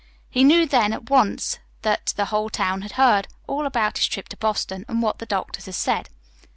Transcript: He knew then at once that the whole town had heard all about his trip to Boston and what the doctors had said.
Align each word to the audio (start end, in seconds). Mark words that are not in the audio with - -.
He 0.31 0.43
knew 0.43 0.65
then 0.65 0.93
at 0.93 1.11
once 1.11 1.59
that 1.83 2.13
the 2.15 2.25
whole 2.33 2.49
town 2.49 2.81
had 2.81 2.93
heard 2.93 3.27
all 3.45 3.67
about 3.67 3.99
his 3.99 4.07
trip 4.07 4.27
to 4.29 4.37
Boston 4.37 4.83
and 4.87 5.03
what 5.03 5.19
the 5.19 5.27
doctors 5.27 5.65
had 5.67 5.75
said. 5.75 6.09